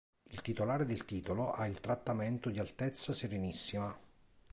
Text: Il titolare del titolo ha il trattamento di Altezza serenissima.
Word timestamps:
Il 0.31 0.41
titolare 0.41 0.87
del 0.87 1.05
titolo 1.05 1.51
ha 1.51 1.67
il 1.67 1.79
trattamento 1.79 2.49
di 2.49 2.57
Altezza 2.57 3.13
serenissima. 3.13 3.95